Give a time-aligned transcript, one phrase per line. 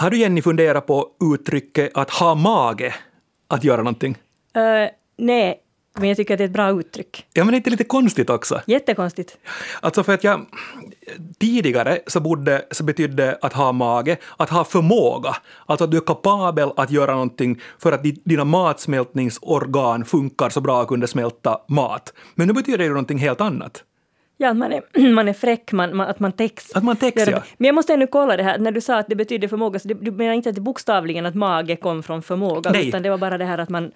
[0.00, 2.94] Har du Jenny funderat på uttrycket att ha mage
[3.48, 4.16] att göra någonting?
[4.56, 5.60] Uh, nej,
[5.98, 7.26] men jag tycker att det är ett bra uttryck.
[7.32, 8.60] Ja, men det är inte lite konstigt också?
[8.66, 9.38] Jättekonstigt.
[9.80, 10.46] Alltså för att jag
[11.38, 16.00] tidigare så, borde, så betydde att ha mage att ha förmåga, alltså att du är
[16.00, 22.12] kapabel att göra någonting för att dina matsmältningsorgan funkar så bra att kunna smälta mat.
[22.34, 23.84] Men nu betyder det någonting helt annat.
[24.40, 26.72] Ja, att man är, man är fräck, man, man, att man täcks.
[26.72, 27.42] Att man täcks, ja.
[27.56, 29.88] Men jag måste ännu kolla det här, när du sa att det betyder förmåga, så
[29.88, 32.88] det, du menar inte att det bokstavligen att mage kom från förmåga, Nej.
[32.88, 33.92] utan det var bara det här att man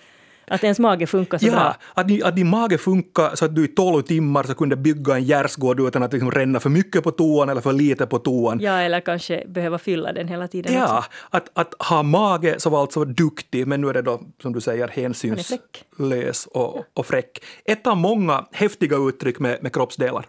[0.53, 1.77] att ens mage funkar så ja, bra?
[1.95, 5.15] Att, din, att din mage funkar så att du i 12 timmar så kunde bygga
[5.15, 8.61] en gärdsgård utan att liksom ränna för mycket på toan eller för lite på toan.
[8.61, 11.11] Ja, eller kanske behöva fylla den hela tiden Ja, också.
[11.31, 14.61] att, att ha mage så var alltså duktig, men nu är det då som du
[14.61, 17.45] säger hänsynslös och, och fräck.
[17.65, 20.27] Ett av många häftiga uttryck med, med kroppsdelar.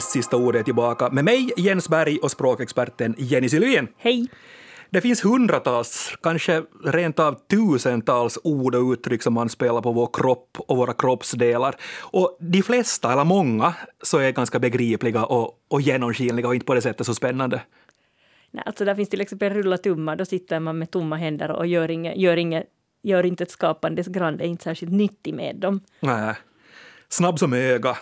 [0.00, 3.88] Näst sista ordet tillbaka med mig, Jens Berg och språkexperten Jenny Sylvén.
[3.96, 4.28] Hej!
[4.90, 10.58] Det finns hundratals, kanske rent av tusentals ord och uttryck som anspelar på vår kropp
[10.68, 11.76] och våra kroppsdelar.
[12.00, 16.74] Och de flesta, eller många, så är ganska begripliga och, och genomskinliga och inte på
[16.74, 17.60] det sättet så spännande.
[18.50, 21.66] Nej, alltså där finns till exempel rulla tummar, då sitter man med tomma händer och
[21.66, 22.64] gör, inget, gör, inget,
[23.02, 25.80] gör inte ett skapandes grand, är inte särskilt nyttig med dem.
[26.00, 26.34] Nej.
[27.08, 27.96] Snabb som öga.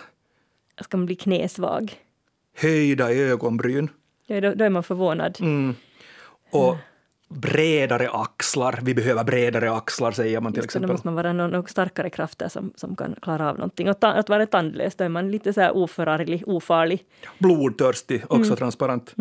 [0.80, 1.94] Ska man bli knäsvag?
[2.54, 3.90] Höjda ögonbryn.
[4.26, 5.38] Ja, då, då är man förvånad.
[5.40, 5.74] Mm.
[6.50, 6.76] Och
[7.28, 8.78] bredare axlar.
[8.82, 10.88] Vi behöver bredare axlar, säger man till Just exempel.
[10.88, 13.88] Då måste man vara någon starkare krafter som, som kan klara av någonting.
[13.90, 17.04] Och ta, att vara tandlös, då är man lite så här oförarglig, ofarlig.
[17.38, 18.56] Blodtörstig, också Mm.
[18.56, 19.14] transparent.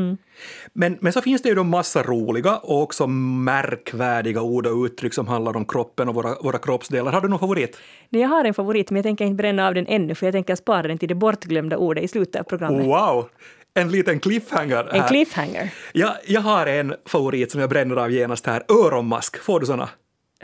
[0.74, 5.14] Men, men så finns det ju då massa roliga och också märkvärdiga ord och uttryck
[5.14, 7.12] som handlar om kroppen och våra, våra kroppsdelar.
[7.12, 7.78] Har du någon favorit?
[8.10, 10.34] Nej, jag har en favorit, men jag tänker inte bränna av den ännu, för jag
[10.34, 12.86] tänker spara den till det bortglömda ordet i slutet av programmet.
[12.86, 13.30] Wow!
[13.78, 14.96] En liten cliffhanger.
[14.96, 15.74] En cliffhanger.
[15.94, 18.64] Ja, jag har en favorit som jag bränner av genast här.
[18.68, 19.38] Öronmask.
[19.38, 19.90] Får du såna?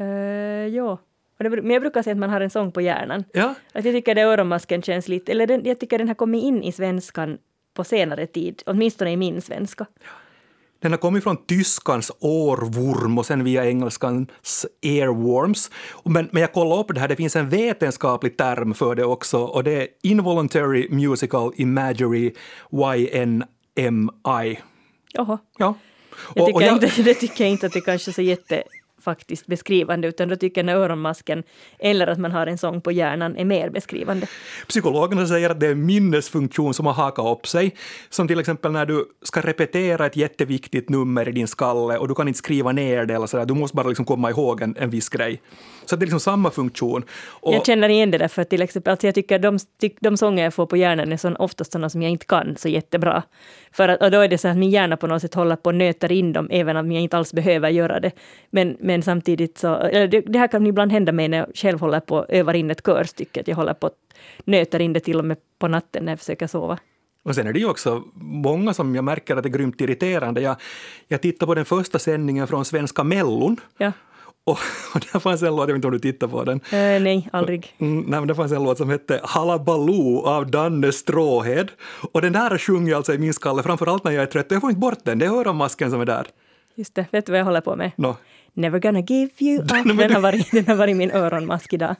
[0.01, 0.07] Uh,
[0.67, 0.97] ja.
[1.38, 3.23] Men jag brukar säga att man har en sång på hjärnan.
[3.33, 3.55] Ja.
[3.73, 6.63] Att jag tycker att öronmasken känns lite, eller den, jag tycker den har kommit in
[6.63, 7.38] i svenskan
[7.73, 9.85] på senare tid, åtminstone i min svenska.
[10.83, 15.71] Den har kommit från tyskans årvorm och sen via engelskans airworms.
[16.05, 19.38] Men, men jag kollade upp det här, det finns en vetenskaplig term för det också
[19.44, 22.33] och det är involuntary musical imagery,
[22.71, 24.59] YNMI.
[25.13, 25.38] Jaha.
[25.57, 25.73] Ja.
[26.35, 28.21] Jag Och- tycker och jag- inte, det tycker jag inte att det kanske är så
[28.21, 28.63] jätte
[29.03, 31.44] faktiskt beskrivande, utan då tycker jag när öronmasken
[31.80, 34.28] eller att man har en sång på hjärnan är mer beskrivande.
[34.68, 37.75] Psykologerna säger att det är en minnesfunktion som har hakat upp sig.
[38.09, 42.16] Som till exempel när du ska repetera ett jätteviktigt nummer i din skalle och du
[42.16, 44.90] kan inte skriva ner det eller sådär, du måste bara liksom komma ihåg en, en
[44.90, 45.42] viss grej.
[45.85, 47.03] Så det är liksom samma funktion.
[47.25, 49.59] Och, Jag känner igen det där, för till exempel, alltså jag tycker de,
[49.99, 52.69] de sånger jag får på hjärnan är sån, oftast sådana som jag inte kan så
[52.69, 53.23] jättebra.
[53.71, 55.69] För att, och då är det så att min hjärna på något sätt håller på
[55.69, 58.11] och nöter in dem, även om jag inte alls behöver göra det.
[58.49, 62.00] Men, men samtidigt så, det, det här kan ibland hända mig när jag själv håller
[62.00, 63.94] på och övar in ett körstycke, att jag håller på att
[64.45, 66.77] nöter in det till och med på natten när jag försöker sova.
[67.23, 70.41] och sen är det ju också många som jag märker att det är grymt irriterande.
[70.41, 70.55] Jag,
[71.07, 73.91] jag tittade på den första sändningen från Svenska Mellon Ja.
[74.46, 74.59] Och,
[74.94, 77.30] och där fanns en låt, jag vet inte om du tittade på den, Eh, nej,
[77.34, 77.76] aldrig.
[77.78, 81.72] Mm, nej, men det fanns en låt som hette Hallabaloo av Danne Stråhed.
[82.12, 84.46] Och den där sjunger jag alltså i min skalle, framförallt när jag är trött.
[84.50, 86.28] Jag får inte bort den, det är öronmasken som är där.
[86.76, 87.92] Just det, vet du vad jag håller på med?
[87.96, 88.16] Nå.
[88.54, 89.70] Never gonna give you up.
[89.98, 91.96] Den har varit, den har varit min öronmask idag.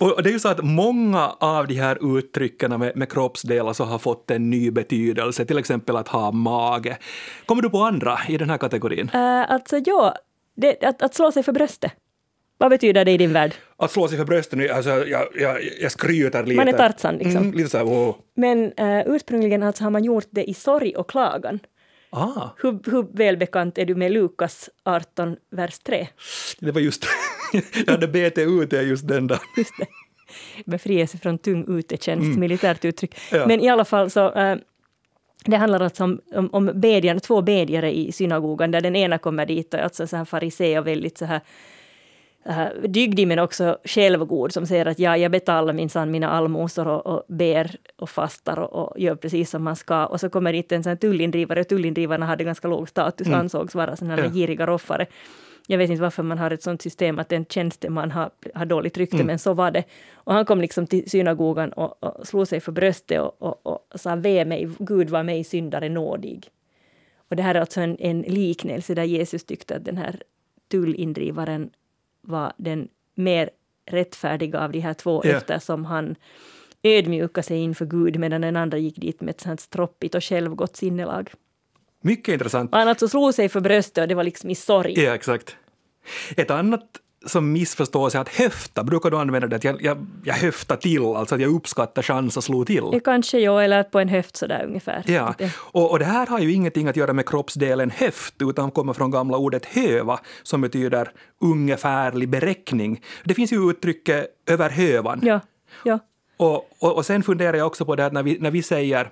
[0.00, 3.84] Och det är ju så att många av de här uttrycken med, med kroppsdelar så
[3.84, 6.98] har fått en ny betydelse, till exempel att ha mage.
[7.46, 9.10] Kommer du på andra i den här kategorin?
[9.14, 10.14] Uh, alltså ja,
[10.60, 11.92] det, att, att slå sig för bröstet.
[12.58, 13.54] Vad betyder det i din värld?
[13.76, 16.56] Att slå sig för bröstet, alltså, jag, jag, jag skryter lite.
[16.56, 17.36] Man är Tarzan, liksom.
[17.36, 18.16] Mm, lite så här, wow.
[18.36, 21.58] Men uh, ursprungligen alltså har man gjort det i sorg och klagan.
[22.10, 26.08] Ah, Hur, hur välbekant är du med Lukas 18, vers 3?
[26.58, 27.06] det var just,
[27.86, 29.38] jag hade BT ut just den där.
[29.56, 29.86] Just det.
[30.64, 33.14] Befrielse från tung utetjänst, militärt uttryck.
[33.32, 33.46] Ja.
[33.46, 34.56] Men i alla fall så eh,
[35.44, 39.46] det handlar alltså om, om, om bedjan, två bedjare i synagogan där den ena kommer
[39.46, 41.40] dit och är alltså så här farisé och väldigt så här
[42.88, 47.22] dygdig men också självgod som säger att ja, jag betalar minsann mina allmosor och, och
[47.28, 50.06] ber och fastar och, och gör precis som man ska.
[50.06, 53.74] Och så kommer dit en sån tullindrivare och tullindrivarna hade ganska låg status och ansågs
[53.74, 54.22] vara sådana Ja.
[54.22, 55.06] här giriga roffare.
[55.66, 58.98] Jag vet inte varför man har ett sånt system att en tjänsteman har, har dåligt
[58.98, 59.26] rykte, Mm.
[59.26, 59.84] men så var det.
[60.14, 64.00] Och han kom liksom till synagogan och, och slog sig för bröstet och, och, och
[64.00, 66.48] sa ve mig, Gud var mig syndare nådig.
[67.28, 70.22] Och det här är alltså en, en liknelse där Jesus tyckte att den här
[70.70, 71.70] tullindrivaren
[72.22, 73.50] var den mer
[73.86, 75.30] rättfärdiga av de här två Ja.
[75.30, 76.16] eftersom han
[76.82, 80.76] ödmjukade sig inför Gud medan den andra gick dit med ett sånt stroppigt och självgott
[80.76, 81.30] sinnelag.
[82.02, 82.70] Mycket intressant.
[82.72, 85.00] Han alltså slog sig för bröstet och det var liksom i sorg.
[85.00, 85.56] Ja, exakt.
[86.36, 86.84] Ett annat
[87.26, 89.56] som missförstås är att höfta, brukar du använda det?
[89.56, 92.84] Att jag, jag, jag höftar till, alltså att jag uppskattar chans att slå till.
[92.92, 95.02] Ja, kanske jag, eller på en höft sådär ungefär.
[95.06, 98.92] Ja, och, och det här har ju ingenting att göra med kroppsdelen höft, utan kommer
[98.92, 103.02] från gamla ordet höva, som betyder ungefärlig beräkning.
[103.24, 105.20] Det finns ju uttrycket över hövan.
[105.22, 105.40] Ja,
[105.84, 105.98] ja.
[106.36, 109.10] Och, och, och sen funderar jag också på det att när vi, när vi säger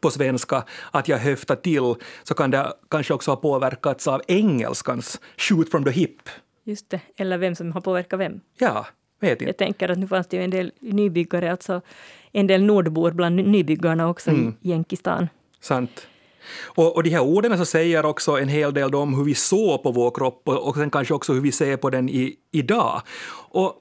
[0.00, 5.20] på svenska att jag höftar till, så kan det kanske också ha påverkats av engelskans
[5.36, 6.16] shoot from the hip.
[6.64, 7.00] Just det.
[7.16, 8.40] Eller vem som har påverkat vem.
[8.58, 8.86] Ja,
[9.20, 9.58] vet Jag inte.
[9.64, 11.80] tänker att nu fanns det ju en del nybyggare, alltså
[12.32, 14.54] en del nordbor bland nybyggarna också Mm.
[14.60, 15.28] i Jänkistan.
[15.60, 16.06] Sant.
[16.62, 19.82] Och, och de här orden så säger också en hel del om hur vi såg
[19.82, 23.02] på vår kropp och, och sen kanske också hur vi ser på den i, idag.
[23.50, 23.74] Och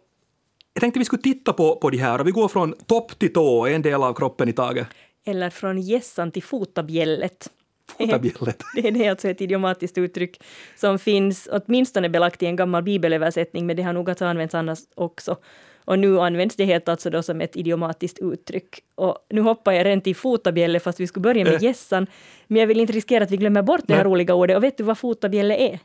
[0.74, 3.34] jag tänkte vi skulle titta på, på de här och vi går från topp till
[3.34, 4.88] tå, en del av kroppen i taget.
[5.26, 7.50] Eller från gässan till fotabjället.
[7.98, 8.64] Fotabjället.
[8.76, 10.44] Det är det alltså ett idiomatiskt uttryck
[10.76, 14.80] som finns åtminstone belagt i en gammal bibelöversättning, men det har nog alltså använts annars
[14.96, 15.38] också.
[15.86, 18.80] Och nu används det helt alltså då som ett idiomatiskt uttryck.
[18.96, 21.64] Och nu hoppar jag rent till fotabjälle fast vi skulle börja med Eh.
[21.64, 22.08] gässan.
[22.48, 24.12] Men jag vill inte riskera att vi glömmer bort det här Nej.
[24.12, 24.58] roliga ordet.
[24.58, 25.80] Och vet du vad fotabjälle är?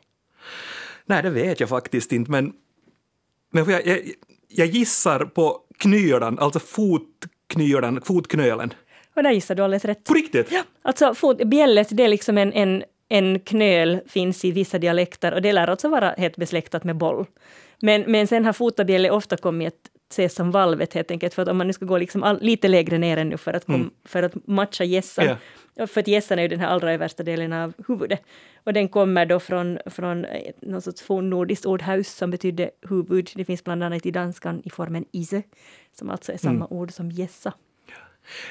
[1.05, 2.53] Nej, det vet jag faktiskt inte, men,
[3.51, 3.99] men jag, jag,
[4.47, 8.73] jag gissar på knylan, alltså fotknölen.
[9.17, 10.03] Och där gissar du alldeles rätt.
[10.03, 10.51] På riktigt?
[10.51, 15.33] Ja, alltså fot, bjället det är liksom en, en, en knöl, finns i vissa dialekter
[15.33, 17.25] och det lär alltså vara helt besläktat med boll.
[17.81, 21.47] Men, men sen har fotabjälle ofta kommit att ses som valvet helt enkelt, för att
[21.47, 24.23] om man nu ska gå liksom all, lite lägre ner ännu för att, kom, för
[24.23, 25.37] att matcha gässan.
[25.75, 28.21] Ja, För att gässan är ju den här allra översta delen av huvudet.
[28.63, 33.29] Och den kommer då från, från eh, någon sorts fornnordiskt ord haus som betyder huvud.
[33.35, 35.43] Det finns bland annat i danskan i formen ise,
[35.99, 37.53] som alltså är samma ord som gässa.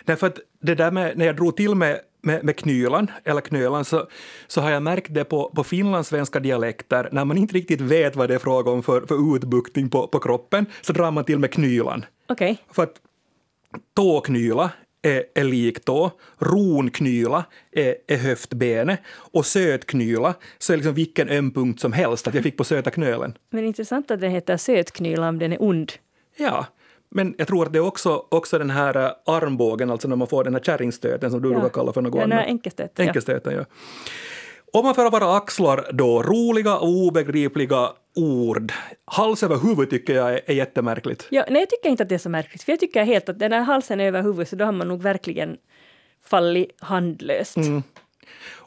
[0.04, 3.84] Därför att det där med, när jag drog till med, med, med knylan, eller knölan,
[3.84, 4.08] så,
[4.46, 8.28] så har jag märkt det på, på finlandssvenska dialekter, när man inte riktigt vet vad
[8.28, 11.52] det är fråga om för, för utbuktning på, på kroppen, så drar man till med
[11.52, 12.04] knylan.
[12.28, 13.00] Okej, För att
[13.94, 14.70] tåknyla
[15.02, 21.80] är, är liktå, ronknyla är, är höftbenet och sötknyla så är liksom vilken öm punkt
[21.80, 23.38] som helst, att jag fick på söta knölen.
[23.50, 25.92] men intressant att den heter sötknyla om den är ond.
[26.36, 26.66] Ja,
[27.10, 30.28] men jag tror att det är också, också den här eh, armbågen, alltså när man
[30.28, 32.38] får den här kärringstöten som du brukar kalla för något ja, annat.
[32.38, 32.92] nej, enkelstöt.
[32.96, 33.04] Ja.
[33.04, 33.64] Enkelstöten, ja.
[34.72, 38.72] Om man för våra axlar då, roliga och obegripliga ord.
[39.04, 41.26] Hals över huvud tycker jag är, är jättemärkligt.
[41.30, 43.38] Ja, nej, jag tycker inte att det är så märkligt, för jag tycker helt att
[43.38, 45.56] den där halsen över huvudet, så då har man nog verkligen
[46.24, 47.56] fallit handlöst.
[47.56, 47.82] Mm.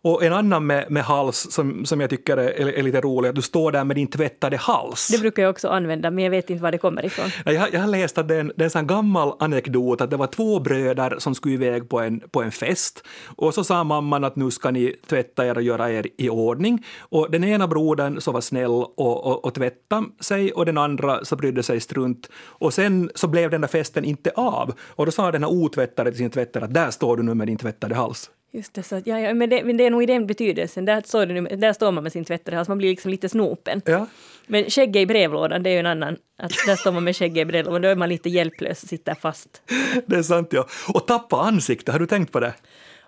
[0.01, 3.35] Och en annan med, med hals som, som jag tycker är, är lite rolig, att
[3.35, 5.07] du står där med din tvättade hals.
[5.07, 7.25] Det brukar jag också använda, men jag vet inte var det kommer ifrån.
[7.45, 10.09] Ja, Jag, jag har läst att det är en, det är en gammal anekdot att
[10.09, 13.83] det var två bröder som skulle iväg på en, på en fest och så sa
[13.83, 16.85] mamman att nu ska ni tvätta er och göra er i ordning.
[16.99, 21.25] Och den ena brodern så var snäll och, och, och tvätta sig och den andra
[21.25, 22.29] så brydde sig strunt.
[22.43, 26.11] Och sen så blev den där festen inte av och då sa den här otvättade
[26.11, 28.29] till sin tvättare att där står du nu med din tvättade hals.
[28.51, 30.85] Just det, så att, ja, ja, men, det, men det är nog i den betydelsen.
[30.85, 33.29] Där, står det nu, där står man med sin tvättare hals, man blir liksom lite
[33.29, 33.81] snopen.
[33.85, 34.07] Ja.
[34.47, 36.17] Men skägget i brevlådan, det är ju en annan.
[36.37, 39.15] Att där står man med skägget i brevlådan, då är man lite hjälplös och sitter
[39.15, 39.61] fast.
[40.05, 40.67] Det är sant ja.
[40.93, 42.53] Och tappa ansikte, har du tänkt på det?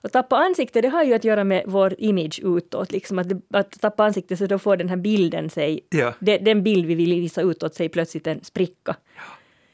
[0.03, 2.91] Och tappa ansikte, det har ju att göra med vår image utåt.
[2.91, 6.13] Liksom att, det, att tappa ansikte, så då får den här bilden sig, Ja.
[6.19, 8.95] de, den bild vi vill visa utåt sig plötsligt en spricka.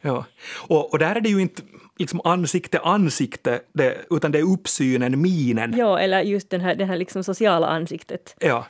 [0.02, 0.26] Ja,
[0.68, 1.62] och, och där är det ju inte
[1.98, 5.78] liksom ansikte ansikte, det, utan det är uppsynen, minen.
[5.78, 8.36] Ja, eller just den här, det här liksom sociala ansiktet.
[8.40, 8.66] Ja.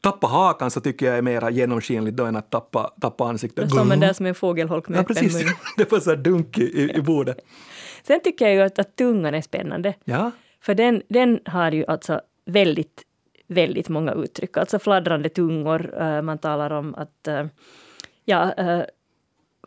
[0.00, 3.70] Tappa hakan så tycker jag är mer genomskinligt då än att tappa, tappa ansiktet.
[3.70, 5.34] Står man där som en fågelholk med Ja, precis.
[5.34, 5.52] mun.
[5.76, 7.38] det var så här dunk i, i, i bordet.
[8.06, 9.94] Sen tycker jag ju att, att tungan är spännande.
[10.04, 10.30] Ja,
[10.60, 13.02] För den, den har ju alltså väldigt,
[13.46, 14.56] väldigt många uttryck.
[14.56, 17.46] Alltså fladdrande tungor, eh, man talar om att eh,
[18.24, 18.82] ja, eh,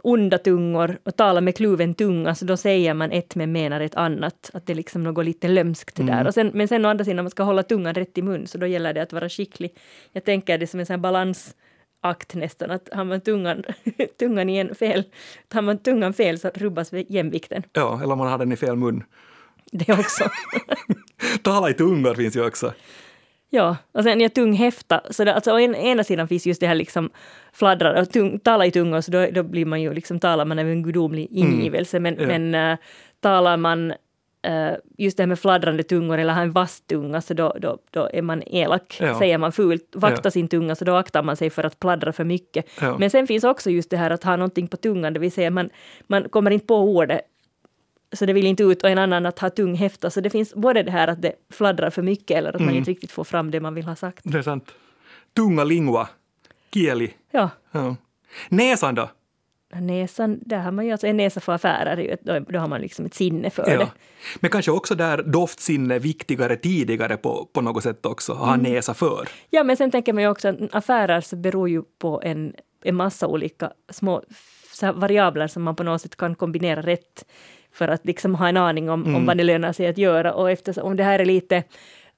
[0.03, 3.95] onda tungor och tala med kluven tunga, så då säger man ett men menar ett
[3.95, 4.51] annat.
[4.53, 6.27] Att det är liksom något lite lömskt där.
[6.27, 8.57] Och sen, men sen å andra sidan, man ska hålla tungan rätt i mun, så
[8.57, 9.77] då gäller det att vara skicklig.
[10.11, 13.63] Jag tänker det som en sån balansakt nästan, att har man tungan,
[14.19, 15.03] tungan i en fel,
[15.53, 17.63] har man tungan fel så rubbas jämvikten.
[17.73, 19.03] ja, eller om man har den i fel mun.
[19.71, 20.23] Det också.
[21.43, 22.73] Tala i tungor finns ju också.
[23.49, 25.01] Ja, och sen ja, tung häfta.
[25.09, 27.09] Så det, alltså, å en, ena sidan finns just det här liksom
[27.53, 30.59] fladdrar och tung, tala i tungor, så då, då blir man ju liksom, talar man
[30.59, 31.99] av en gudomlig ingivelse.
[31.99, 32.27] Men, Ja.
[32.27, 32.77] men äh,
[33.19, 33.93] talar man
[34.41, 37.77] äh, just det här med fladdrande tungor eller har en vass tunga, så då, då,
[37.91, 39.19] då är man elak, Ja.
[39.19, 39.91] säger man fult.
[39.95, 40.31] Vakta Ja.
[40.31, 42.65] sin tunga, så då aktar man sig för att pladdra för mycket.
[42.99, 45.49] Men sen finns också just det här att ha någonting på tungan, det vill säga
[45.51, 45.69] man,
[46.07, 47.21] man kommer inte på ordet
[48.13, 50.09] så det vill inte ut och en annan att ha tung häfta.
[50.09, 52.91] Så det finns både det här att det fladdrar för mycket eller att man inte
[52.91, 54.19] riktigt får fram det man vill ha sagt.
[54.23, 54.71] Det är sant.
[55.35, 56.09] Tunga lingua.
[56.73, 57.13] Kieli.
[57.31, 57.95] Ja, Ja.
[58.49, 59.09] Näsan då?
[59.73, 63.05] näsan, där har man ju alltså en näsa för affärer, då, då har man liksom
[63.05, 63.73] ett sinne för det.
[63.73, 63.87] Ja.
[64.39, 68.73] Men kanske också där doftsinne viktigare tidigare på, på något sätt också, ha Mm.
[68.73, 69.27] näsa för.
[69.49, 72.95] Ja, men sen tänker man ju också att affärer så beror ju på en, en
[72.95, 74.23] massa olika små
[74.93, 77.25] variabler som man på något sätt kan kombinera rätt
[77.79, 80.33] för att liksom ha en aning om, om vad det lönar sig att göra.
[80.33, 81.63] Och eftersom om det här är lite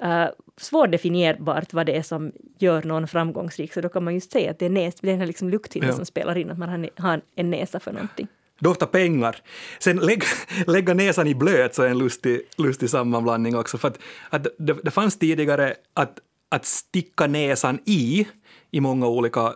[0.04, 0.26] uh,
[0.58, 4.60] svårdefinierbart vad det är som gör någon framgångsrik, så då kan man just säga att
[4.60, 5.96] det är, näs, den här liksom lukthinnan Ja.
[5.96, 8.28] som spelar in, att man har, en- näsa för någonting.
[8.60, 9.36] Dofta pengar.
[9.80, 10.26] Sen lägga,
[10.68, 13.78] lägga näsan i blöt så är en lustig, lustig sammanblandning också.
[13.78, 14.00] För att,
[14.30, 18.28] att det, det fanns tidigare att, att sticka näsan i,
[18.72, 19.54] i många olika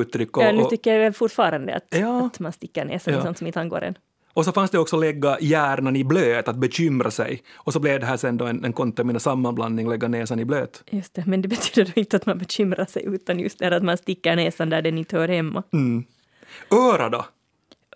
[0.00, 0.36] uttryck.
[0.36, 2.26] Och, ja, nu tycker jag fortfarande att, Ja.
[2.26, 3.20] att man stickar näsan Ja.
[3.20, 3.94] i sånt som inte angår en.
[4.34, 7.42] Och så fanns det också lägga hjärnan i blöt, att bekymra sig.
[7.54, 10.84] Och så blev det här sen då en, en kontamina sammanblandning, lägga näsan i blöt.
[10.90, 13.82] Just det, men det betyder då inte att man bekymrar sig, utan just det att
[13.82, 15.62] man stickar näsan där den inte hör hemma.
[16.70, 17.24] Öra då?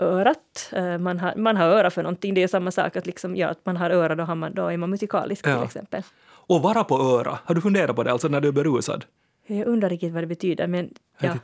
[0.01, 3.37] Örat, eh, man har, man har öra för någonting, det är samma sak att liksom,
[3.37, 5.57] ja, att man har öra, då, har man, då är man musikalisk Ja.
[5.57, 6.03] till exempel.
[6.31, 7.39] Och vara på öra.
[7.45, 9.05] Har du funderat på det, alltså när du är berusad?
[9.47, 11.35] Jag undrar riktigt vad det betyder, men ja.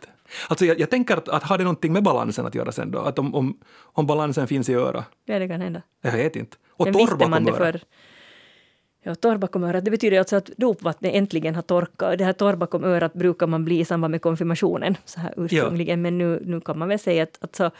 [0.48, 2.98] Alltså jag, jag tänker att, att har det någonting med balansen att göra sen då?
[2.98, 5.04] Att om, om, om balansen finns i öra?
[5.24, 5.82] ja, det kan hända.
[6.00, 6.56] Jag vet inte.
[6.70, 7.58] Och men torr bakom det öra.
[7.58, 7.80] för
[9.06, 12.18] Ja, torr bakom örat, det betyder alltså att dopvattnet äntligen har torkat.
[12.18, 16.02] Det här torr bakom örat brukar man bli i samband med konfirmationen, så här ursprungligen,
[16.02, 17.70] men nu, nu kan man väl säga att alltså,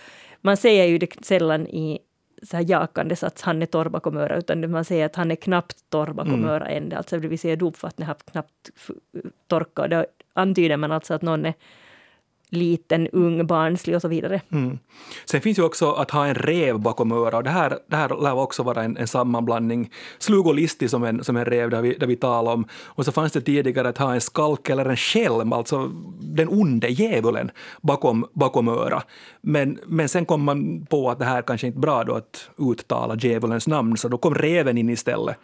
[0.40, 1.98] man säger ju det sällan i
[2.42, 5.36] så här jakandes att han är torr bakom örat, utan man säger att han är
[5.36, 6.48] knappt torr bakom Mm.
[6.48, 6.92] örat än.
[6.92, 8.70] Alltså det vill säga dopvattnet har knappt
[9.46, 9.90] torkat.
[9.90, 11.54] Då antyder man alltså att någon är
[12.54, 14.40] liten, ung, barnslig och så vidare.
[14.52, 14.78] Mm.
[15.24, 17.34] Sen finns ju också att ha en rev bakom örat.
[17.34, 19.90] Och det här, det här lär också vara en, en sammanblandning.
[20.18, 22.66] Slug och listig som en, som en rev, där vi, där vi talar om.
[22.72, 26.88] Och så fanns det tidigare att ha en skalk eller en skälm, alltså den onde
[26.88, 27.50] djävulen,
[27.82, 29.06] bakom, bakom örat.
[29.40, 32.50] Men, men sen kom man på att det här kanske inte är bra då att
[32.58, 35.36] uttala djävulens namn, så då kom reven in istället.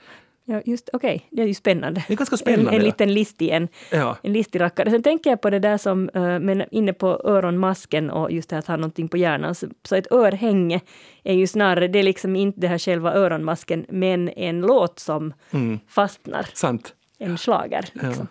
[0.50, 2.04] Ja, just okej, det är ju spännande.
[2.08, 2.86] Det är ganska spännande, En, en ja.
[2.86, 3.68] liten listig en.
[3.90, 4.16] Ja.
[4.22, 4.90] En listig rackare.
[4.90, 8.56] Sen tänker jag på det där som, eh, men inne på öronmasken och just det
[8.56, 9.54] här att ha någonting på hjärnan.
[9.54, 10.80] Så, ett örhänge
[11.24, 15.32] är ju snarare, det är liksom inte det här själva öronmasken, men en låt som
[15.88, 16.46] fastnar.
[16.54, 16.94] Sant.
[17.18, 17.84] En slager.
[17.92, 18.08] Ja.
[18.08, 18.28] Liksom.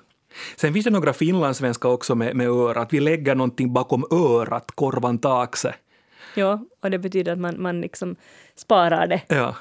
[0.55, 2.93] Sen finns det några finlandssvenska också med, med örat.
[2.93, 5.75] Vi lägger någonting bakom örat, korvan taakse.
[6.35, 6.65] Ja.
[6.83, 8.15] och det betyder att man, man liksom
[8.55, 9.21] sparar det.
[9.27, 9.55] Ja.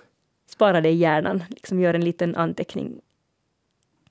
[0.48, 3.00] Sparar det i hjärnan, liksom gör en liten anteckning.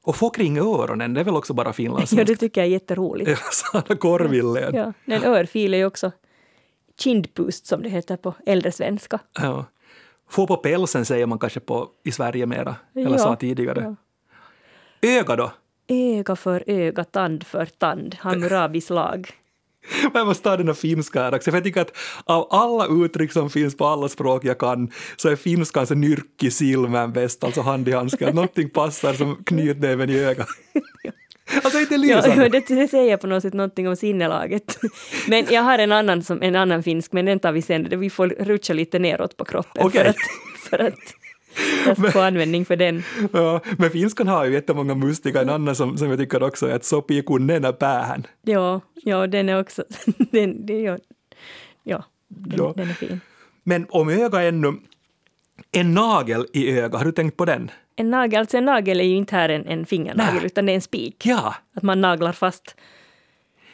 [0.02, 2.34] Och få kring öronen, det är väl också bara Ja, finlandssvenska?
[2.34, 3.30] det tycker jag är jätteroligt.
[3.30, 4.76] Ja, Sanna Korvilleen.
[4.76, 6.12] Ja, en örfil är ju också
[7.00, 9.20] kindpust som det heter på äldre svenska.
[9.42, 9.66] Ja.
[10.30, 13.96] Få på pälsen säger man kanske på, i Sverige mera, eller Ja, sa tidigare.
[15.02, 15.52] Öga då?
[15.88, 19.30] Öga för öga, tand för tand, Hammurabis lag.
[20.14, 21.92] Jag måste ta den här finska här också, för jag tycker att
[22.26, 26.52] av alla uttryck som finns på alla språk jag kan så är finskan så nyrkki
[26.52, 30.48] silmän bäst, alltså hand i handske, att någonting passar som knytnäven i ögat.
[31.64, 32.50] Alltså inte Ja, lysande.
[32.50, 34.80] det, det säger på något sätt någonting om sinnelaget.
[35.28, 38.00] Men jag har en annan, som, en annan finsk, men den tar vi sen.
[38.00, 40.02] Vi får rutscha lite neråt på kroppen Okej.
[40.04, 40.16] för att,
[40.70, 40.94] för att
[41.98, 43.04] jag ska få användning för den.
[43.34, 46.76] Ja, men finskan har ju jättemånga mustiga, en annan som, som jag tycker också är
[46.76, 48.28] att sopii kun nenä päähän.
[48.42, 49.84] Ja, ja den är också...
[50.32, 50.98] Den, det, ja,
[51.84, 52.74] ja, den, Ja.
[52.76, 53.22] den är fin.
[53.64, 54.74] Men om öga ännu,
[55.72, 57.72] en nagel i öga, har du tänkt på den?
[57.96, 60.46] En nagel, alltså en nagel är ju inte här en, en fingernagel, Nej.
[60.46, 61.26] utan det är en spik.
[61.26, 62.76] Ja, Att man naglar fast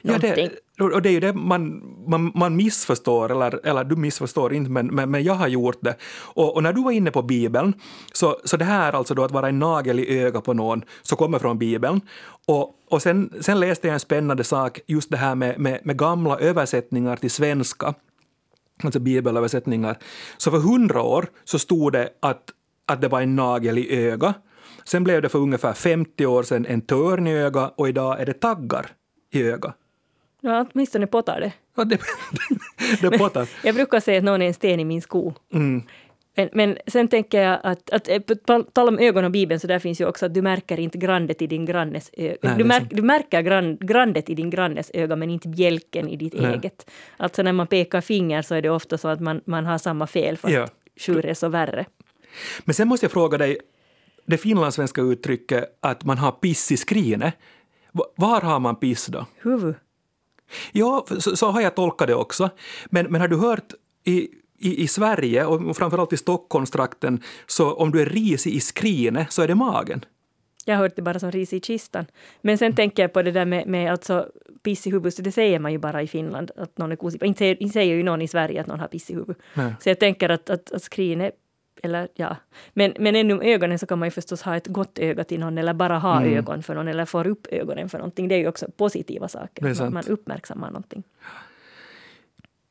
[0.02, 0.34] ja någonting.
[0.36, 4.72] det, och det är ju det man, man, man missförstår, eller, eller du missförstår inte,
[4.72, 5.96] men, men, men jag har gjort det.
[6.14, 7.74] Och, och när du var inne på Bibeln,
[8.14, 11.16] så, så det här alltså då att vara en nagel i öga på någon, så
[11.16, 12.02] kommer från Bibeln.
[12.48, 15.98] Och, och sen, sen läste jag en spännande sak, just det här med, med, med
[15.98, 17.94] gamla översättningar till svenska,
[18.84, 19.98] alltså bibelöversättningar.
[20.38, 22.44] Så för hundra år så stod det att,
[22.88, 24.34] att det var en nagel i öga.
[24.86, 28.26] Sen blev det för ungefär 50 år sedan en törn i öga och idag är
[28.26, 28.92] det taggar
[29.34, 29.74] i öga.
[30.46, 31.52] Ja, åtminstone pottar det.
[31.76, 31.98] Ja, det,
[33.02, 33.50] det, det pottar.
[33.64, 35.34] Jag brukar säga att någon är en sten i min sko.
[35.54, 35.84] Mm.
[36.36, 38.36] Men, men sen tänker jag att, att eh, på
[38.74, 41.42] tal- om ögon och Bibeln, så där finns ju också att du märker inte grandet
[41.42, 42.38] i din grannes öga.
[42.42, 46.16] Nej, Du, märk, du märker gran, grandet i din grannes öga, men inte bjälken i
[46.18, 46.54] ditt Nej.
[46.54, 46.90] eget.
[47.18, 50.08] Alltså när man pekar finger så är det ofta så att man, man har samma
[50.08, 50.68] fel, fast Ja.
[51.00, 51.86] sju är så värre.
[52.66, 53.58] Men sen måste jag fråga dig,
[54.26, 57.34] det finlandssvenska uttrycket att man har piss i skrinet,
[57.92, 59.26] va- var har man piss då?
[59.42, 59.76] Huvud.
[60.72, 62.50] Ja, så, så har jag tolkat det också.
[62.86, 64.28] Men, men har du hört i,
[64.60, 69.42] i, i Sverige och framförallt i Stockholmstrakten, så om du är risig i skrinet så
[69.42, 70.06] är det magen.
[70.66, 72.06] Jag har hört det bara som ris i kistan.
[72.42, 74.28] Men sen tänker jag på det där med, med alltså
[74.64, 77.24] piss i huvudet, så det säger man ju bara i Finland, att någon är kosig.
[77.24, 79.38] Inte säger, inte säger ju någon i Sverige att någon har piss i huvudet.
[79.80, 81.32] Så jag tänker att, att, att skrin är,
[81.84, 82.36] eller ja.
[82.74, 85.40] Men, men ännu med ögonen så kan man ju förstås ha ett gott öga till
[85.40, 86.38] någon, eller bara ha Mm.
[86.38, 88.28] ögon för någon, eller få upp ögonen för någonting.
[88.28, 89.90] Det är ju också positiva saker.
[89.90, 91.04] Man, uppmärksammar någonting.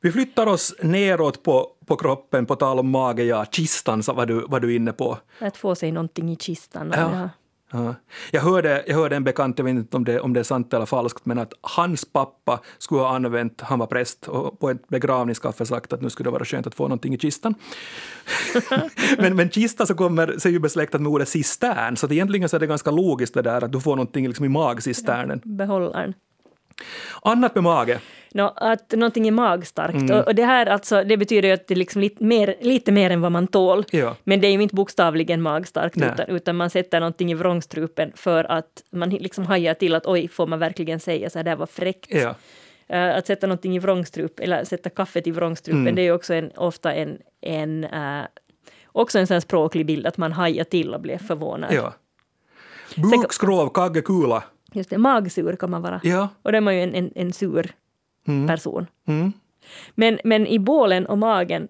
[0.01, 4.25] Vi flyttar oss neråt på, på kroppen, på tal om mage, ja, kistan så var
[4.25, 5.17] du, var du inne på.
[5.39, 6.93] Att få sig någonting i kistan.
[6.95, 7.29] Ja
[7.73, 7.95] ja.
[8.31, 10.73] Jag, hörde, jag hörde en bekant, jag vet inte om det, om det är sant
[10.73, 14.87] eller falskt, men att hans pappa skulle ha använt, han var präst, och på ett
[14.87, 17.55] begravningskaffe sagt att nu skulle det vara skönt att få någonting i kistan.
[19.17, 22.49] men, men kista så kommer, så är ju besläktat med ordet cistern, så att egentligen
[22.49, 25.41] så är det ganska logiskt det där att du får någonting liksom i magcisternen.
[25.43, 26.13] Behållaren.
[27.21, 27.99] Annat med mage.
[28.35, 29.95] Nå, att någonting är magstarkt.
[29.95, 30.19] Mm.
[30.19, 32.91] Och, och det här alltså, det betyder ju att det är liksom lite, mer, lite
[32.91, 33.85] mer än vad man tål.
[33.91, 34.15] Ja.
[34.23, 38.43] Men det är ju inte bokstavligen magstarkt, utan, utan man sätter någonting i vrångstrupen för
[38.51, 41.57] att man liksom hajar till att oj, får man verkligen säga så här, det här
[41.57, 42.11] var fräckt.
[42.13, 42.35] Ja.
[42.87, 45.95] Eh, att sätta någonting i vrångstrup, eller sätta kaffet i vrångstrupen, Mm.
[45.95, 48.21] det är ju också en, ofta en, en eh,
[48.91, 51.73] också en sån språklig bild, att man hajar till och blir förvånad.
[51.73, 51.93] ja.
[52.95, 54.43] Bukskrov, kaggekula.
[54.73, 56.01] Just det, magsur kan man vara.
[56.03, 56.29] Ja.
[56.41, 57.71] Och då är man ju en, en, en sur
[58.47, 58.87] person.
[59.05, 59.33] Mm.
[59.95, 61.67] Men, men i bålen och magen,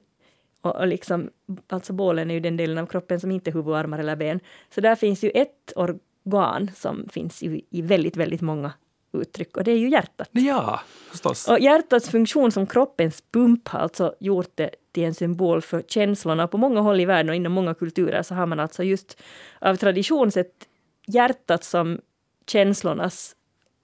[0.61, 1.29] och, och liksom,
[1.67, 4.39] alltså bålen är ju den delen av kroppen som inte är huvud, armar eller ben,
[4.75, 8.71] så där finns ju ett organ som finns ju i väldigt, väldigt många
[9.13, 10.29] uttryck, och det är ju hjärtat.
[10.31, 10.81] Ja,
[11.11, 11.47] förstås.
[11.47, 16.47] Och hjärtats funktion som kroppens pump har alltså gjort det till en symbol för känslorna.
[16.47, 19.21] På många håll i världen och inom många kulturer så har man alltså just
[19.59, 20.67] av tradition sett
[21.07, 21.99] hjärtat som
[22.47, 23.35] känslornas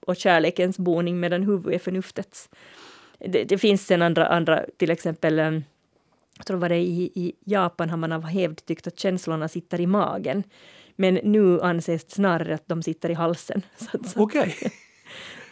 [0.06, 2.48] och kärlekens boning medan huvudet är förnuftets.
[3.18, 5.64] Det, det finns sen andra, andra till exempel em,
[6.36, 9.80] jag tror var det i, i Japan har man av hävd tyckt att känslorna sitter
[9.80, 10.42] i magen.
[10.96, 13.62] Men nu anses snarare att de sitter i halsen.
[13.76, 14.16] Så, att-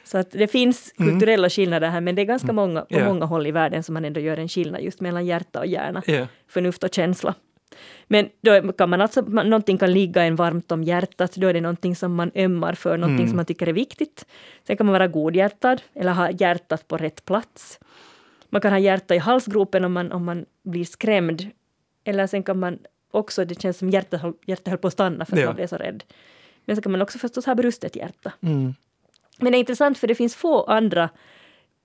[0.05, 3.05] så, att det finns kulturella skillnader här, men det är ganska många, på Ja.
[3.05, 6.03] många håll i världen som man ändå gör en skillnad just mellan hjärta och hjärna,
[6.07, 6.27] Ja.
[6.49, 7.35] förnuft och känsla.
[8.07, 11.61] Men då kan man alltså, någonting kan ligga en varmt om hjärtat, då är det
[11.61, 13.29] någonting som man ömmar för, någonting Mm.
[13.29, 14.27] som man tycker är viktigt.
[14.67, 17.79] Sen kan man vara godhjärtad eller ha hjärtat på rätt plats.
[18.51, 21.47] Man kan ha hjärta i halsgropen om man, om man blir skrämd.
[22.05, 22.79] Eller sen kan man
[23.11, 25.47] också, det känns som hjärtat, hjärtat höll på att stanna för att Ja.
[25.47, 26.05] man blev så rädd.
[26.65, 28.33] Men så kan man också förstås ha brustet hjärta.
[28.41, 28.75] Mm.
[29.41, 31.09] Men det är intressant för det finns få andra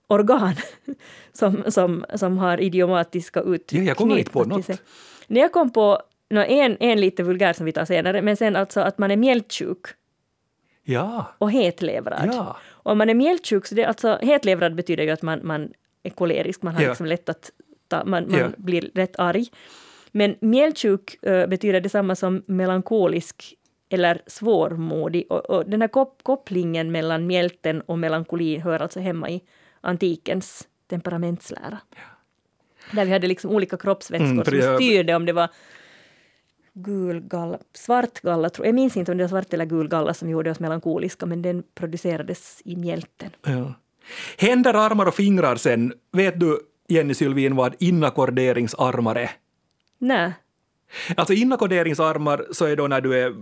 [0.07, 0.55] organ
[1.33, 3.81] som, som, som har idiomatiska uttryck.
[3.81, 4.69] Ja, jag kommer inte på något.
[5.33, 8.55] När jag kom på no, en, en lite vulgär som vi tar senare, men sen
[8.55, 9.79] alltså att man är mjältsjuk
[10.83, 11.25] Ja.
[11.37, 12.29] och hetlevrad.
[12.33, 12.57] Ja.
[12.69, 16.09] Och om man är mjältsjuk, så det, alltså hetlevrad betyder ju att man, man är
[16.09, 16.89] kolerisk, man har Ja.
[16.89, 17.51] liksom lätt att
[17.87, 18.47] ta, man, man Ja.
[18.57, 19.45] blir rätt arg.
[20.11, 23.55] Men mjältsjuk eh, betyder detsamma som melankolisk
[23.89, 25.25] eller svårmodig.
[25.29, 29.41] Och, och den här kop kopplingen mellan mjälten och melankolin hör alltså hemma i
[29.81, 31.77] antikens temperamentslära.
[32.91, 35.49] Där vi hade liksom olika kroppsvätskor Mm, som jag- styrde om det var
[36.73, 38.69] gul galla, svart galla, tror jag.
[38.71, 41.41] jag minns inte om det var svart eller gul galla som gjorde oss melankoliska, men
[41.41, 43.29] den producerades i mjälten.
[43.45, 43.73] Ja.
[44.37, 45.93] Händer, armar och fingrar sen.
[46.11, 49.31] Vet du, Jenny Sylvin, vad inackorderingsarmar är?
[49.97, 50.31] Nej.
[51.17, 53.33] Alltså inackorderingsarmar så är då när du är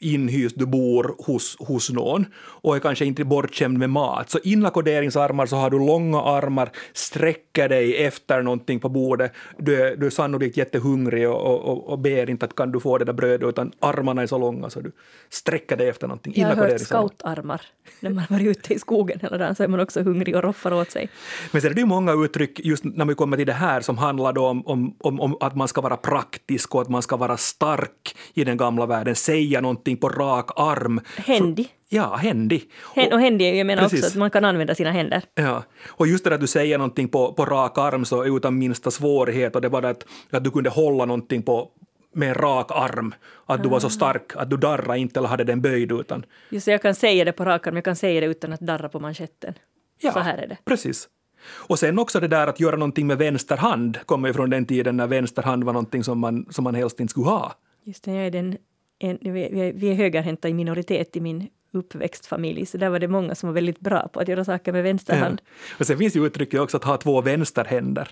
[0.00, 4.30] inhyst, du bor hos, hos någon och är kanske inte bortskämd med mat.
[4.30, 9.96] Så inackorderingsarmar så har du långa armar, sträcker dig efter någonting på bordet, du är,
[9.96, 13.12] du är sannolikt jättehungrig och, och, och, ber inte att kan du få det där
[13.12, 14.92] brödet utan armarna är så långa så du
[15.28, 16.32] sträcker dig efter någonting.
[16.36, 17.60] Jag har hört scoutarmar.
[18.00, 20.72] När man varit ute i skogen hela dagen så är man också hungrig och roffar
[20.72, 21.08] åt sig.
[21.52, 23.98] Men sen är det ju många uttryck, just när vi kommer till det här, som
[23.98, 27.36] handlar om, om, om, om att man ska vara praktisk och att man ska vara
[27.36, 31.00] stark i den gamla världen, säga någonting på rak arm.
[31.16, 31.68] Händig.
[31.88, 32.70] Ja, händig.
[32.94, 33.98] Hän, och händig, jag menar Precis.
[33.98, 35.22] också att man kan använda sina händer.
[35.34, 38.90] Ja, och just det att du säger någonting på, på rak arm så utan minsta
[38.90, 41.68] svårighet och det var det att, att du kunde hålla någonting på
[42.14, 43.14] med en rak arm,
[43.46, 43.90] att du var så Ah.
[43.90, 46.24] stark att du darrade inte eller hade den böjd utan...
[46.50, 48.60] Just så jag kan säga det på rak arm, jag kan säga det utan att
[48.60, 49.54] darra på manschetten.
[50.00, 50.56] Ja, Så här är det.
[50.64, 51.08] precis.
[51.52, 54.66] Och sen också det där att göra någonting med vänster hand kommer ju från den
[54.66, 57.52] tiden när vänster hand var någonting som man, som man helst inte skulle ha.
[57.84, 58.56] Just det, jag är den,
[59.00, 63.08] en, vi, är- vi är högerhänta i minoritet i min uppväxtfamilj, så där var det
[63.08, 65.42] många som var väldigt bra på att göra saker med vänster hand.
[65.78, 68.08] Och sen finns ju uttrycket också att ha två vänsterhänder.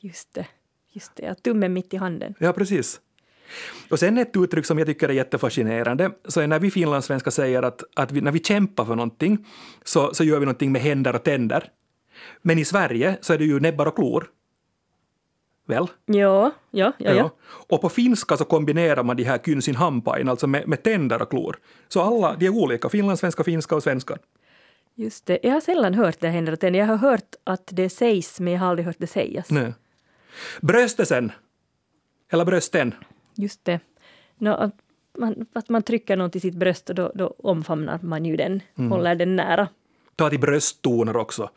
[0.00, 0.46] Just det,
[0.92, 2.34] just det, att tummen mitt i handen.
[2.38, 3.00] Ja, precis.
[3.90, 7.62] Och sen ett uttryck som jag tycker är jättefascinerande, så är när vi finlandssvenskar säger
[7.62, 9.46] att, att vi, när vi kämpar för någonting
[9.84, 11.68] så, så gör vi någonting med händer och tänder.
[12.42, 14.26] Men i Sverige så är det ju näbbar och klor.
[15.66, 15.86] Väl?
[16.06, 17.30] Ja, ja, ja, ja.
[17.44, 21.30] Och på finska så kombinerar man de här kynsin hampain, alltså med, med tänder och
[21.30, 21.56] klor.
[21.88, 24.18] Så alla, de är olika, finlandssvenska, finska och svenska.
[24.94, 25.38] Just det.
[25.42, 26.70] Jag har sällan hört det tänder.
[26.74, 29.50] Jag har hört att det sägs, men jag har aldrig hört det sägas.
[29.50, 29.74] Nej.
[30.60, 31.32] Bröstesen,
[32.32, 32.94] eller brösten,
[33.36, 33.80] Just det.
[34.38, 34.74] Nå, att,
[35.18, 38.62] man, att man trycker något i sitt bröst och då, då omfamnar man ju den,
[38.78, 38.90] Mm.
[38.90, 39.68] håller den nära.
[40.16, 41.50] ta till brösttoner också.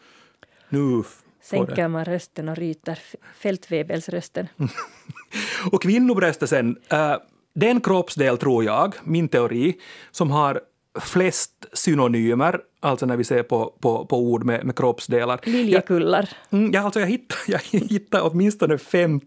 [0.69, 1.03] Nu.
[1.49, 2.99] Sänker man rösten och ryter
[3.35, 4.47] fältvebelsrösten.
[5.71, 7.15] Och kvinnobröstesen, äh,
[7.55, 9.75] den kroppsdel tror jag, min teori,
[10.11, 10.61] som har
[10.99, 15.39] flest synonymer, alltså när vi ser på, på, på ord med, med kroppsdelar.
[15.43, 16.29] Liljekullar.
[16.49, 19.25] Mm, ja, alltså jag hittade, jag hittade åtminstone 50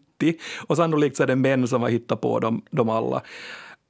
[0.67, 3.23] och sannolikt så är det män som har hittat på dem, dem alla.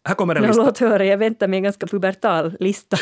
[0.05, 0.63] Här kommer en lista.
[0.63, 2.97] låt höra, jag väntar med en ganska pubertal lista.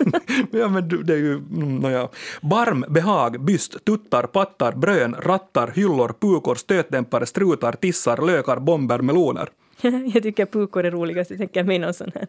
[0.50, 2.08] ja, men du, det är ju, mm, nåja.
[2.40, 9.48] Barm, behag, byst, tuttar, pattar, brön, rattar, hyllor, pukor, stötdämpare, strutar, tissar, lökar, bomber, meloner.
[10.14, 11.30] jag tycker pukor är roligast.
[11.30, 12.26] Jag tänker mig någon sån här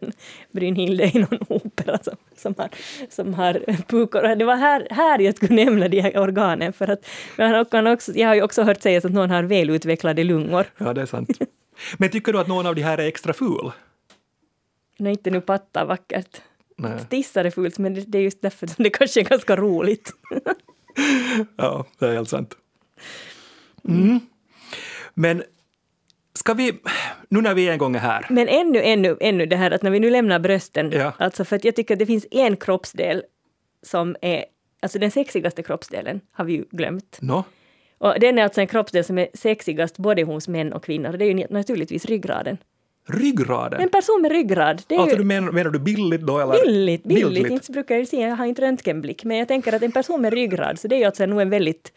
[0.50, 2.68] Brynhilde i någon opera som, som, har,
[3.10, 4.36] som har pukor.
[4.36, 6.72] Det var här, här jag skulle nämna de här organen.
[6.72, 10.66] För att, kan också, jag har ju också hört sägas att någon har välutvecklade lungor.
[10.78, 11.38] Ja, det är sant.
[11.96, 13.72] Men tycker du att någon av de här är extra ful?
[14.98, 16.40] Nej, inte nu pattar vackert.
[16.76, 16.98] Nej.
[17.10, 20.12] Tissar är fult, men det, är just därför som det kanske är ganska roligt.
[21.56, 22.56] Ja, det är helt sant.
[23.88, 24.20] Mm.
[25.14, 25.42] Men
[26.34, 26.72] ska vi,
[27.28, 29.90] nu när vi en gång är här, Men ännu, ännu, ännu det här att när
[29.90, 31.12] vi nu lämnar brösten, Ja.
[31.18, 33.22] alltså för att jag tycker att det finns en kroppsdel
[33.82, 34.44] som är,
[34.82, 37.18] alltså den sexigaste kroppsdelen har vi ju glömt.
[37.22, 37.44] no,
[37.98, 41.12] Och den är alltså en kroppsdel som är sexigast både hos män och kvinnor.
[41.12, 42.58] Det är ju naturligtvis ryggraden.
[43.06, 43.80] Ryggraden.
[43.80, 46.64] En person med ryggrad, det är Alltså ju du menar, menar du billigt då eller?
[46.64, 47.50] billigt, billigt.
[47.50, 50.32] Inte brukar jag se, jag har inte röntgenblick, men jag tänker att en person med
[50.32, 51.92] ryggrad, så det är ju alltså nog en väldigt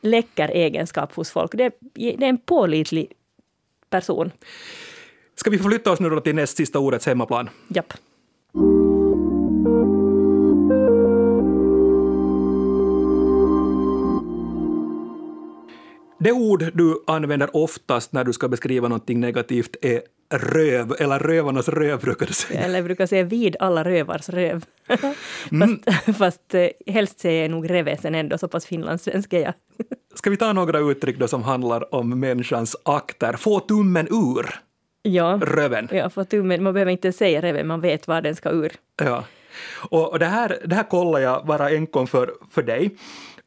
[0.00, 1.52] läcker egenskap hos folk.
[1.54, 3.12] Det är, det är en pålitlig
[3.90, 4.30] person.
[5.34, 7.50] Ska vi förflytta oss nu då till näst sista ordets hemmaplan?
[7.68, 7.92] Japp.
[16.18, 21.68] Det ord du använder oftast när du ska beskriva någonting negativt är röv, eller rövarnas
[21.68, 22.60] röv brukar du säga.
[22.60, 24.64] Eller jag brukar säga vid alla rövars röv.
[25.52, 25.78] Mm.
[25.86, 29.54] fast, fast eh, helst säger jag nog revesen ändå, så pass finlandssvensk är jag.
[30.14, 33.32] Ska vi ta några uttryck då som handlar om människans akter?
[33.32, 34.60] Få tummen ur
[35.02, 35.88] Ja, röven.
[35.92, 38.72] ja för tummen, man behöver inte säga reven, man vet var den ska ur.
[39.02, 39.24] Ja.
[39.90, 42.96] Och och det här, det här kollar jag bara enkom för, för dig.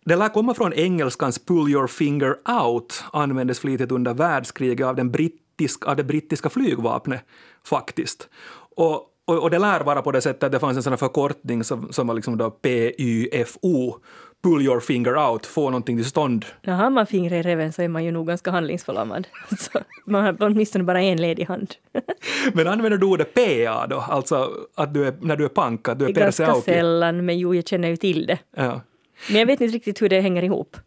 [0.06, 5.12] Det lär komma från engelskans pull your finger out, användes flitigt under världskriget av, den
[5.58, 7.22] brittisk, av det brittiska flygvapnet
[7.64, 8.30] faktiskt.
[8.76, 8.94] Och,
[9.26, 11.64] och, och det lär vara på det sättet att det fanns en sån här förkortning
[11.64, 14.00] som, som var liksom då PYFO,
[14.44, 16.46] pull your finger out, få någonting till stånd.
[16.62, 19.28] Ja, har man fingret i reven så är man ju nog ganska handlingsförlamad.
[19.60, 21.76] Så man har åtminstone bara en ledig hand.
[22.54, 26.00] Men använder du ordet PA då, alltså att du är, när du är pank, att
[26.00, 26.72] du är är ganska perseauki?
[26.72, 28.40] sällan, men jo, jag känner ju till det.
[28.56, 28.82] Ja.
[29.30, 30.78] Men jag vet inte riktigt hur det hänger ihop.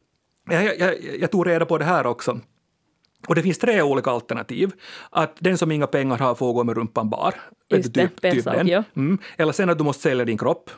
[0.50, 2.40] Jag, jag, jag, jag tog reda på det här också.
[3.28, 4.72] Och det finns tre olika alternativ.
[5.11, 7.35] Att den som inga pengar har får gå med rumpan bar.
[7.68, 8.68] Just det, pensauk, den.
[8.68, 8.85] ja.
[8.96, 9.18] Mm.
[9.37, 10.70] Eller sen att du måste sälja din kropp.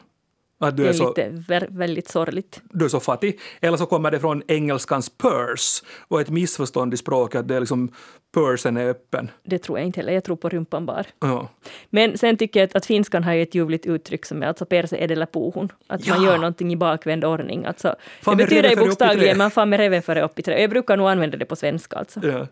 [0.62, 2.60] Att du Det är, är så, lite väldigt sorgligt.
[2.70, 3.40] du är så fattig.
[3.60, 7.60] Eller så kommer det från engelskans purse och ett missförstånd i språket att det är
[7.60, 7.92] liksom
[8.34, 9.30] pursen är öppen.
[9.44, 10.12] Det tror jag inte heller.
[10.12, 11.06] Jag tror på rumpan bar.
[11.20, 11.48] Ja.
[11.90, 14.64] Men sen tycker jag att, att finskan har ju ett ljuvligt uttryck som är alltså
[14.66, 15.72] perse edellä puuhun.
[15.86, 16.30] Att man Ja.
[16.30, 17.64] gör någonting i bakvänd ordning.
[17.64, 20.60] Alltså, det betyder ju bokstavligen man fan med reven före upp i trä.
[20.60, 22.20] Jag brukar nog använda det på svenska alltså.
[22.26, 22.46] Ja.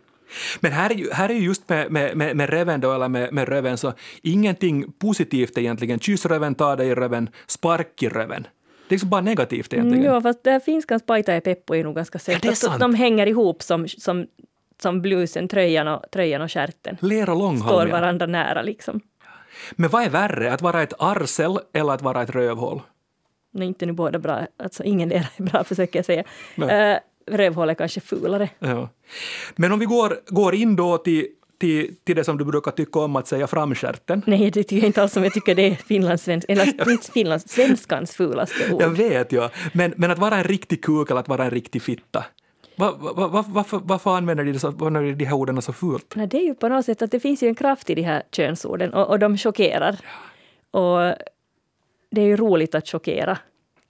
[0.61, 3.09] Men här är ju, här är ju just med, med, med, med reven då, eller
[3.09, 5.99] med, med röven, så ingenting positivt egentligen.
[5.99, 8.43] Kyss röven, ta dig i röven, spark i röven.
[8.43, 10.15] Det är liksom bara negativt Mm, egentligen.
[10.15, 12.43] ja, fast det här finskans paita och peppo är nog ganska Ja, säkert.
[12.43, 14.27] det är Att de hänger ihop som, som,
[14.83, 16.97] som blusen, tröjan och, tröjan och stjärten.
[17.01, 18.01] Ler och Står långhalmiga.
[18.01, 19.01] varandra nära liksom.
[19.73, 22.83] Men vad är värre, att vara ett arsel eller att vara ett rövhål?
[23.53, 24.47] Nej, inte nu båda bra.
[24.63, 26.25] Alltså ingen del är bra försöker jag säga.
[26.59, 28.49] Uh, rövhål är kanske fulare.
[28.59, 28.89] Ja.
[29.57, 31.27] Men om vi går, går in då till,
[31.59, 34.23] till, till det som du brukar tycka om att säga framskärten.
[34.27, 35.25] Nej, det tycker jag inte alls om.
[35.25, 38.83] Jag tycker det är finlandssvensk, eller finlands, svenskans fulaste ord.
[38.83, 39.51] Jag vet, ja.
[39.73, 42.25] Men, men att vara en riktig kuk eller att vara en riktig fitta.
[42.77, 46.15] Va, va, va, varför, varför använder de, så, använder de här orden så fult?
[46.17, 48.03] Nej, det är ju på något sätt att det finns ju en kraft i de
[48.03, 49.97] här könsorden och, och de chockerar.
[50.71, 51.15] Och
[52.11, 53.39] det är ju roligt att chockera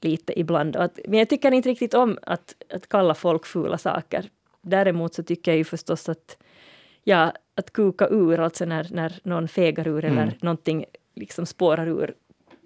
[0.04, 0.76] lite ibland.
[0.76, 4.24] Att, men jag tycker inte riktigt om att, att kalla folk fula saker.
[4.62, 6.36] Däremot så tycker jag ju förstås att,
[7.04, 10.34] ja, att kuka ur, alltså när, när någon fegar ur eller Mm.
[10.40, 10.84] någonting
[11.14, 12.14] liksom spårar ur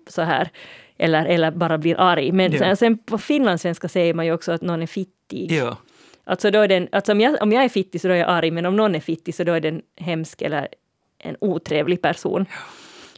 [0.08, 0.48] så här.
[0.96, 2.32] Eller, eller bara blir arg.
[2.32, 2.58] Men Ja.
[2.58, 5.52] sen, sen på finlandssvenska säger man ju också att någon är fittig.
[5.52, 5.76] Ja.
[6.24, 8.28] Alltså, då är den, alltså om, jag, om jag är fittig så då är jag
[8.28, 10.68] arg, men om någon är fittig så då är den hemsk eller
[11.18, 12.46] en otrevlig person.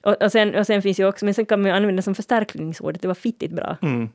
[0.06, 2.14] Och, och, sen, och sen finns ju också, men sen kan man ju använda som
[2.14, 3.76] förstärkningsord, att det var fittigt bra.
[3.82, 4.08] Mm.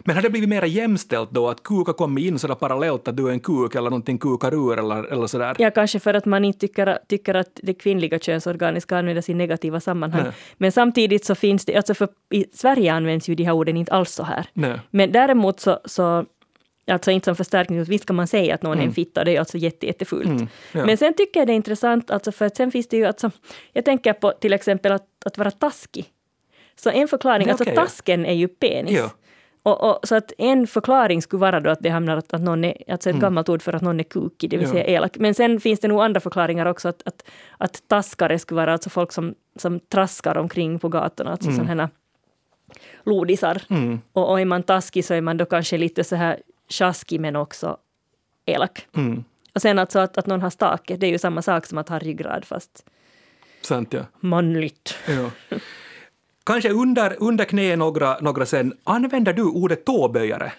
[0.00, 3.28] Men har det blivit mer jämställt då, att kuka kommer in sådär parallellt, att du
[3.28, 5.56] är en kuk eller någonting kukar ur eller, eller sådär?
[5.58, 9.34] Ja, kanske för att man inte tycker, tycker att det kvinnliga könsorganet ska användas i
[9.34, 10.22] negativa sammanhang.
[10.22, 10.32] Nej.
[10.56, 13.92] Men samtidigt så finns det, alltså för i Sverige används ju de här orden inte
[13.92, 14.46] alls så här.
[14.52, 14.80] Nej.
[14.90, 16.26] Men däremot så, så
[16.86, 19.38] alltså inte som förstärkning, visst kan man säga att någon är en fitta, det är
[19.38, 20.26] alltså jätte, jättefult.
[20.26, 20.86] Mm, ja.
[20.86, 23.30] Men sen tycker jag det är intressant, alltså för att sen finns det ju, alltså,
[23.72, 26.04] jag tänker på till exempel att, att vara taskig.
[26.76, 27.82] Så en förklaring, alltså okej, ja.
[27.82, 28.98] tasken är ju penis.
[28.98, 29.10] Ja.
[29.62, 32.64] Och, och, så att en förklaring skulle vara då att det hamnar att, att någon
[32.64, 34.76] är, alltså ett gammalt ord för att någon är kukig, det vill Mm.
[34.76, 35.16] Säga elak.
[35.18, 37.24] Men sen finns det nog andra förklaringar också, att, att,
[37.58, 41.60] att taskare skulle vara alltså folk som, som traskar omkring på gatorna, alltså Mm.
[41.60, 41.90] sådana
[43.04, 43.62] lodisar.
[43.70, 44.00] Mm.
[44.12, 47.36] Och, och är man taskig så är man då kanske lite så här tjaskig men
[47.36, 47.76] också
[48.46, 48.86] elak.
[48.96, 49.24] Mm.
[49.54, 51.88] Och sen alltså att, att någon har stake, det är ju samma sak som att
[51.88, 52.84] ha ryggrad fast
[53.62, 54.00] Sant ja.
[54.20, 54.94] manligt.
[55.08, 55.30] ja.
[56.44, 60.52] Kanske under, under knä några, några sen, använder du ordet tåböjare?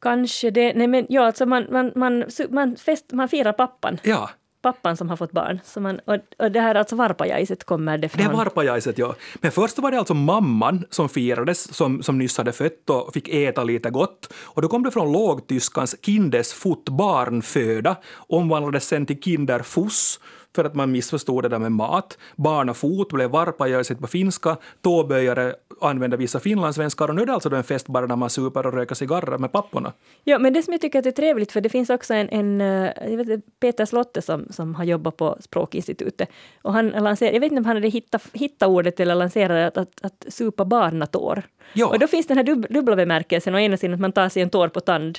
[0.00, 4.30] Kanske det, nej men ja alltså man, man, man, man, fest, man firar pappan, Ja,
[4.62, 5.60] pappan som har fått barn.
[5.64, 8.26] Så man, och, och det här alltså varpajaiset kommer det det från.
[8.26, 9.14] är varpajaiset ja.
[9.34, 13.28] Men först var det alltså mamman som firades, som, som nyss hade fött och fick
[13.28, 14.32] äta lite gott.
[14.34, 20.20] Och då kom det från lågtyskans kindesfot barnföda, omvandlades sen till kinderfuss
[20.54, 22.18] för att man missförstod det där med mat.
[22.36, 27.56] Barnafot blev varpajaiset på finska, tåböjare använde vissa finlandssvenskar och nu är det alltså då
[27.56, 29.92] en fest bara när man super och röker cigarrer med papporna.
[30.24, 32.60] Ja, men det som jag tycker att är trevligt, för det finns också en, en
[32.60, 36.28] eh, vet, Peter Slotte som, som har jobbat på Språkinstitutet.
[36.62, 39.76] Och han lanserade, jag vet inte om han hade hittat, hittat ordet eller lanserade att,
[39.76, 41.42] att, att supa barnatår.
[41.74, 41.86] Ja.
[41.86, 44.42] Och då finns den här dub, dubbla bemärkelsen, å ena sidan att man tar sig
[44.42, 45.18] en tår på tand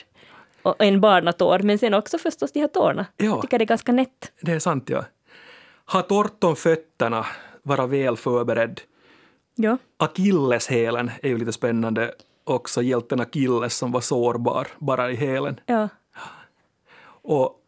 [0.64, 3.06] och en barnatår, men sen också förstås de här tårna.
[3.18, 3.26] Ja.
[3.26, 4.32] Jag tycker det är ganska nätt.
[4.42, 5.06] Det är sant ja.
[5.92, 7.26] Ha torrt om fötterna,
[7.64, 8.82] vara väl förberedd.
[9.56, 9.78] Ja.
[9.98, 15.60] Akilleshälen är ju lite spännande också, hjälten Akilles som var sårbar bara i hälen.
[15.66, 15.90] ja.
[17.26, 17.60] Och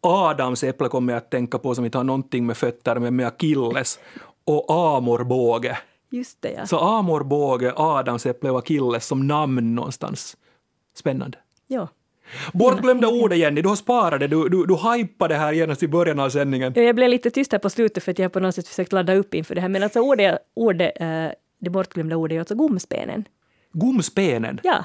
[0.00, 3.26] Adams äpple kommer jag att tänka på som inte har någonting med fötter men med
[3.26, 3.98] Akilles.
[4.44, 4.64] Och
[4.96, 5.78] amorbåge.
[6.10, 6.66] Just det ja.
[6.66, 10.36] Så amorbåge, Adams äpple och Akilles som namn någonstans.
[10.94, 11.38] Spännande.
[11.66, 11.88] ja.
[12.52, 15.88] Bortglömda ord Jenny, du har sparat det, du, du, du hypade det här genast i
[15.88, 16.72] början av sändningen.
[16.76, 18.92] Ja, Jag blev lite tyst här på slutet för att jag på något sätt försökt
[18.92, 19.68] ladda upp inför det här.
[19.68, 21.26] Men alltså ordet, ordet eh,
[21.60, 23.24] det bortglömda ordet är alltså gomspenen.
[23.72, 24.60] Gomspenen.
[24.62, 24.84] Ja.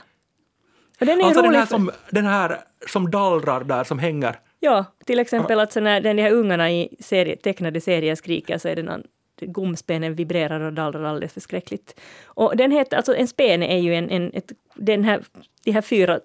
[1.00, 4.40] Och den är Alltså den här, som, den här som dallrar där, som hänger.
[4.60, 8.58] Ja, till exempel att så när den de här ungarna i serie, tecknade serier skriker
[8.58, 9.04] så är det någon
[9.42, 12.00] gomspenen vibrerar och dallrar alldeles förskräckligt.
[12.26, 15.24] Och den heter, alltså en spene är ju en, en ett, den här,
[15.64, 16.20] de här fyra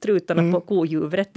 [0.00, 1.30] strutarna på kohjulet.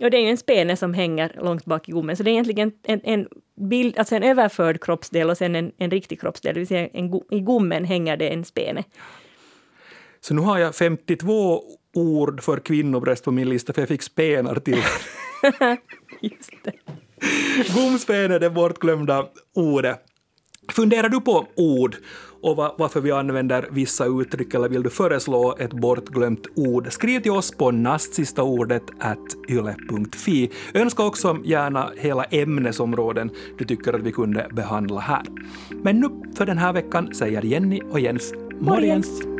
[0.00, 2.32] Och det är ju en spene som hänger långt bak i gommen, så det är
[2.32, 3.28] egentligen en, en
[3.68, 7.20] bild, alltså en överförd kroppsdel och sen en, en riktig kroppsdel, det vill säga en,
[7.30, 8.84] i gommen hänger det en spene.
[10.20, 11.62] Så nu har jag 52
[11.94, 14.82] ord för kvinnobröst på min lista för jag fick spenar till.
[16.20, 16.72] Just det.
[17.74, 20.00] Gomspen är det bortglömda ordet.
[20.72, 21.96] Funderar du på ord
[22.42, 26.92] och va- varför vi använder vissa uttryck eller vill du föreslå ett bortglömt ord?
[26.92, 30.50] Skriv till oss på nastsistaordet at yle.fi.
[30.74, 35.22] Önska också gärna hela ämnesområden du tycker att vi kunde behandla här.
[35.82, 39.08] Men nu för den här veckan säger Jenny och Jens morgens.
[39.08, 39.37] Morgens.